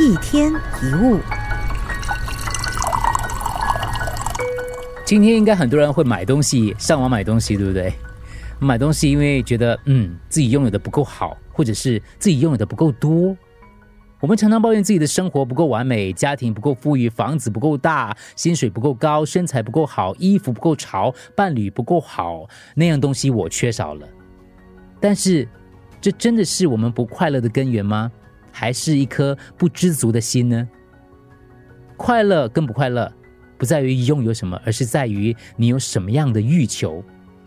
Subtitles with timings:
[0.00, 1.20] 一天一物，
[5.04, 7.92] 今天应该很多人会买东西，上网买东西，对不对？
[8.58, 13.36] 买东西因为觉得嗯自己拥有的不够好，或者是自己拥有的不够多。
[14.18, 24.08] 我们常常抱怨自己的生活不够完美，家庭不够富裕，房子不够大，薪水不够高，身材不够好，衣服不够潮，伴侣不够好，那样东西我缺少了。
[25.00, 25.46] 但是，
[26.00, 28.10] 这真的是我们不快乐的根源吗？
[28.56, 30.68] 还是一颗不知足的心呢？
[31.96, 33.12] 快乐跟不快乐，
[33.58, 37.02] 不在于拥有什么，而是在于你有什么样的欲求。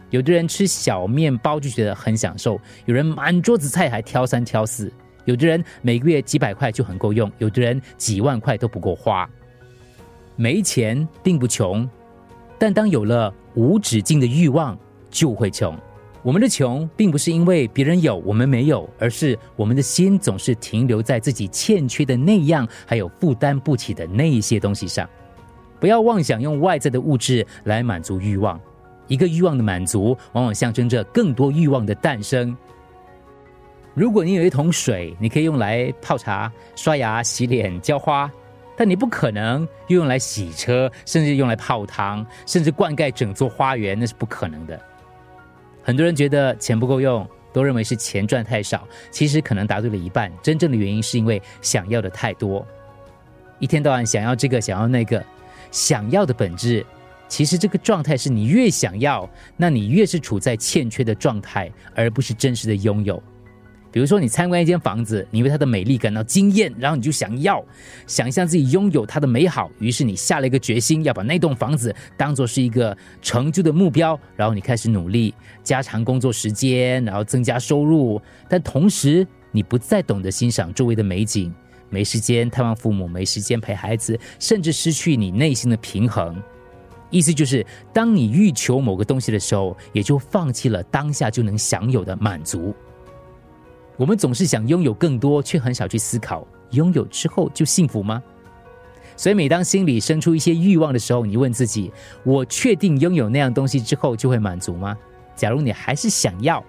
[0.10, 4.92] 有的人吃小面包就觉得很享受，有人满桌子菜还挑三挑四，
[5.24, 9.30] 有的人每个月几百块就很够用，有的人几万块都不够花。
[10.36, 11.90] 没钱并不穷，
[12.60, 14.78] 但当有了无止境的欲望，
[15.10, 15.78] 就会穷。
[16.28, 25.10] 我们的穷，并不是因为别人有我们没有，而是我们的心总是停留在自己欠缺的那样，还有负担不起的那一些东西上。
[25.80, 28.60] 不要妄想用外在的物质来满足欲望，
[29.08, 32.54] 一个欲望的满足，往往象征着更多欲望的诞生。
[33.94, 38.30] 如果你有一桶水，你可以用来泡茶、刷牙、洗脸、浇花，
[38.76, 44.78] 但你不可能又用来洗车，甚至用来泡汤，甚至灌溉整座花园，那是不可能的。
[45.88, 48.86] 很多人觉得钱不够用，都认为是钱赚太少。
[49.10, 52.68] 其实可能答对了一半，真正的原因是因为想要的太多，
[53.58, 55.24] 一天到晚想要这个想要那个，
[55.72, 56.86] 想要的本质，
[57.30, 63.24] 其实这个状态是你越想要，那你越是处在欠缺的状态，而不是真实的拥有。
[63.98, 67.66] 比如说，你参观一间房子，你为它的美丽感到惊艳，然后你就想要
[68.06, 81.52] 想象自己拥有它的美好，于是你下了一个决心，要把那栋房子当做是一个成就的目标，然后你开始努力加长工作时间，然后增加收入，但同时你不再懂得欣赏周围的美景，
[81.90, 86.40] 没时间探望父母，没时间陪孩子，甚至失去你内心的平衡。
[87.10, 92.76] 意思就是，当你欲求某个东西的时候，也就放弃了当下就能享有的满足。
[93.98, 98.22] 我们总是想拥有更多，却很少去思考拥有之后就幸福吗？
[99.16, 101.92] 所以，每当心里生出一些欲望的时候，你问自己：
[102.24, 104.96] 我确定拥有那样东西之后就会满足吗？
[105.36, 106.64] 假如你还是想要，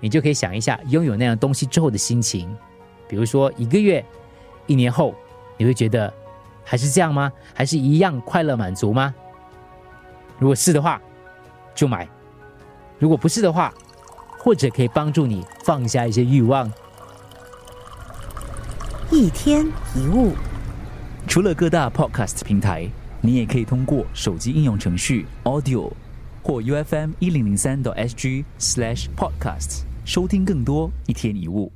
[0.00, 2.52] 你就可以想一下拥有那样东西之后的心情。
[3.06, 4.04] 比如说，一个月、
[4.66, 5.14] 一年后，
[5.56, 6.12] 你会觉得
[6.64, 7.32] 还是这样吗？
[7.54, 9.14] 还是一样快乐满足吗？
[10.40, 11.00] 如果是的话，
[11.76, 12.04] 就买；
[12.98, 13.72] 如果不是的话，
[14.48, 16.72] 或者可以帮助你放下一些欲望。
[19.10, 20.32] 一天一物，
[21.26, 22.88] 除了各大 Podcast 平台，
[23.20, 25.92] 你也可以通过手机应用程序 Audio
[26.42, 31.70] 或 U F M 一零零三 SG Slash Podcast 收听更多一天一物。